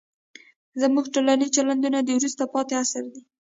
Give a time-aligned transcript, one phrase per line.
[0.81, 3.21] زموږ ټولنیز چلندونه د وروسته پاتې عصر دي.